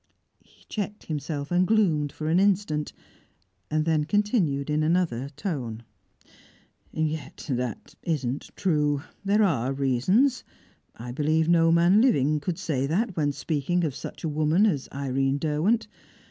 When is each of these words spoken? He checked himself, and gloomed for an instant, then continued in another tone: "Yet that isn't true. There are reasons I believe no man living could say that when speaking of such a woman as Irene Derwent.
He 0.39 0.65
checked 0.67 1.03
himself, 1.05 1.51
and 1.51 1.67
gloomed 1.67 2.11
for 2.11 2.27
an 2.27 2.39
instant, 2.39 2.91
then 3.69 4.05
continued 4.05 4.67
in 4.67 4.81
another 4.81 5.29
tone: 5.35 5.83
"Yet 6.91 7.45
that 7.51 7.93
isn't 8.01 8.49
true. 8.55 9.03
There 9.23 9.43
are 9.43 9.71
reasons 9.71 10.43
I 10.95 11.11
believe 11.11 11.47
no 11.47 11.71
man 11.71 12.01
living 12.01 12.39
could 12.39 12.57
say 12.57 12.87
that 12.87 13.15
when 13.15 13.31
speaking 13.31 13.83
of 13.83 13.93
such 13.93 14.23
a 14.23 14.27
woman 14.27 14.65
as 14.65 14.89
Irene 14.91 15.37
Derwent. 15.37 15.85